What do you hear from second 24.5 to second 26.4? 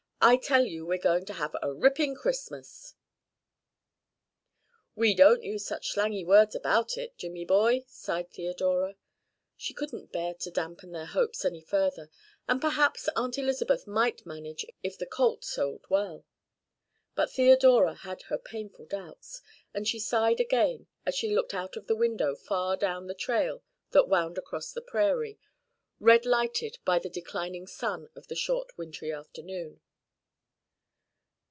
the prairie, red